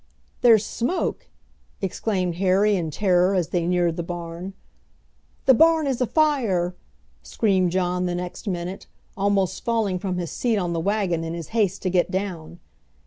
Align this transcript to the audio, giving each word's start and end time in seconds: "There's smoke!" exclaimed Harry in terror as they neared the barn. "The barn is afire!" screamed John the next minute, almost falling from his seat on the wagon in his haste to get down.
"There's 0.41 0.65
smoke!" 0.65 1.27
exclaimed 1.79 2.37
Harry 2.37 2.75
in 2.75 2.89
terror 2.89 3.35
as 3.35 3.49
they 3.49 3.67
neared 3.67 3.97
the 3.97 4.01
barn. 4.01 4.53
"The 5.45 5.53
barn 5.53 5.85
is 5.85 6.01
afire!" 6.01 6.73
screamed 7.21 7.69
John 7.71 8.07
the 8.07 8.15
next 8.15 8.47
minute, 8.47 8.87
almost 9.15 9.63
falling 9.63 9.99
from 9.99 10.17
his 10.17 10.31
seat 10.31 10.57
on 10.57 10.73
the 10.73 10.79
wagon 10.79 11.23
in 11.23 11.35
his 11.35 11.49
haste 11.49 11.83
to 11.83 11.91
get 11.91 12.09
down. 12.09 12.59